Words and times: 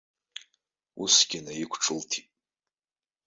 Усгьы 1.01 1.39
наиқәҿылҭит. 1.45 2.27